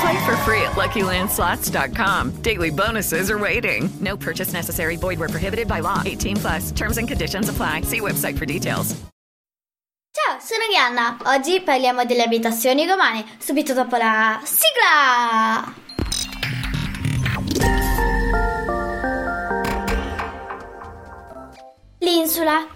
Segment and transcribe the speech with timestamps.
[0.00, 2.42] Play for free at LuckyLandSlots.com.
[2.42, 3.88] Daily bonuses are waiting.
[4.00, 4.96] No purchase necessary.
[4.96, 6.02] Void where prohibited by law.
[6.04, 6.70] 18 plus.
[6.72, 7.82] Terms and conditions apply.
[7.82, 8.94] See website for details.
[10.10, 11.18] Ciao, sono Rihanna.
[11.36, 15.74] Oggi parliamo delle abitazioni romane, subito dopo la sigla!
[21.98, 22.66] L'insula.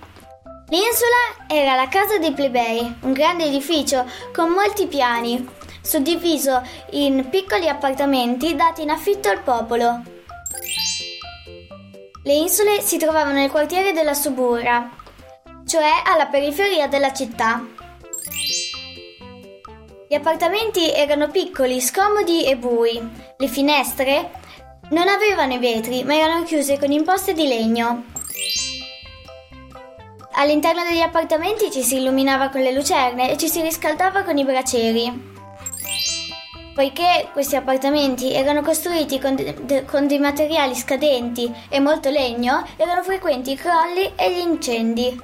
[0.69, 5.47] L'insula era la casa dei plebei, un grande edificio con molti piani,
[5.83, 10.02] suddiviso in piccoli appartamenti dati in affitto al popolo.
[12.25, 14.88] Le insule si trovavano nel quartiere della Suburra,
[15.66, 17.64] cioè alla periferia della città.
[20.08, 23.00] Gli appartamenti erano piccoli, scomodi e bui.
[23.36, 24.30] Le finestre
[24.91, 28.05] non avevano i vetri, ma erano chiuse con imposte di legno.
[30.34, 34.44] All'interno degli appartamenti ci si illuminava con le lucerne e ci si riscaldava con i
[34.44, 35.31] bracieri.
[36.75, 43.03] Poiché questi appartamenti erano costruiti con, de- con dei materiali scadenti e molto legno, erano
[43.03, 45.20] frequenti i crolli e gli incendi.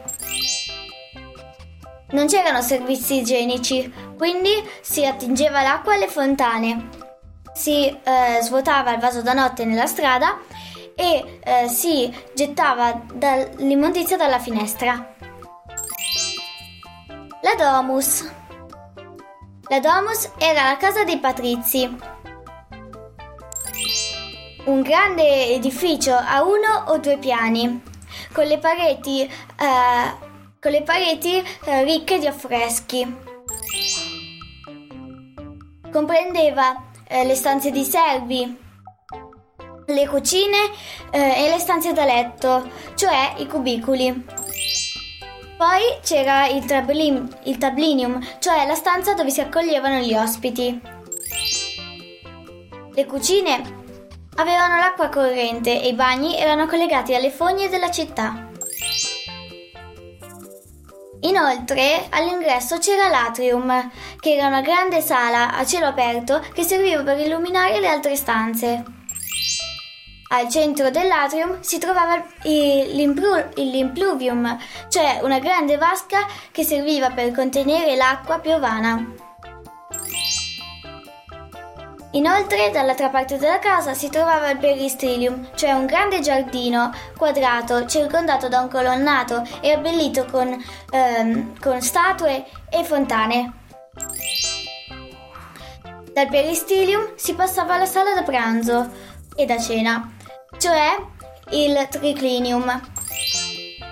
[2.10, 4.50] Non c'erano servizi igienici, quindi
[4.82, 6.88] si attingeva l'acqua alle fontane,
[7.54, 10.38] si eh, svuotava il vaso da notte nella strada
[10.94, 15.14] e eh, si gettava dal- l'immondizia dalla finestra.
[17.40, 18.36] La Domus.
[19.70, 21.84] La Domus era la casa dei patrizi.
[24.64, 27.82] Un grande edificio a uno o due piani,
[28.32, 29.30] con le pareti, eh,
[30.58, 33.16] con le pareti eh, ricche di affreschi.
[35.92, 38.56] Comprendeva eh, le stanze di servi,
[39.84, 40.70] le cucine
[41.10, 44.46] eh, e le stanze da letto, cioè i cubicoli.
[45.58, 50.80] Poi c'era il, tablim- il tablinium, cioè la stanza dove si accoglievano gli ospiti.
[52.94, 53.60] Le cucine
[54.36, 58.50] avevano l'acqua corrente e i bagni erano collegati alle fogne della città.
[61.22, 67.18] Inoltre, all'ingresso c'era l'atrium, che era una grande sala a cielo aperto che serviva per
[67.18, 68.97] illuminare le altre stanze.
[70.30, 74.58] Al centro dell'atrium si trovava l'impluvium,
[74.88, 79.06] cioè una grande vasca che serviva per contenere l'acqua piovana.
[82.12, 88.48] Inoltre, dall'altra parte della casa si trovava il peristilium, cioè un grande giardino quadrato circondato
[88.48, 93.52] da un colonnato e abbellito con, ehm, con statue e fontane.
[96.12, 100.16] Dal peristilium si passava alla sala da pranzo e da cena,
[100.56, 100.96] cioè
[101.50, 102.80] il triclinium.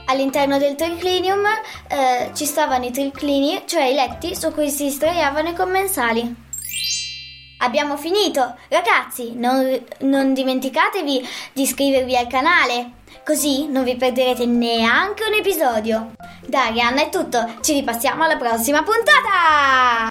[0.06, 1.44] All'interno del triclinium
[1.88, 6.44] eh, ci stavano i triclini, cioè i letti su cui si sdraiavano i commensali.
[7.58, 8.54] Abbiamo finito!
[8.68, 12.90] Ragazzi, non, non dimenticatevi di iscrivervi al canale,
[13.24, 16.12] così non vi perderete neanche un episodio.
[16.46, 20.08] Da Arianna è tutto, ci ripassiamo alla prossima puntata!